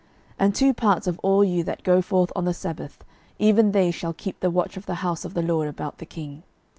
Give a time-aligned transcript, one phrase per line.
[0.31, 3.03] 12:011:007 And two parts of all you that go forth on the sabbath,
[3.37, 6.41] even they shall keep the watch of the house of the LORD about the king.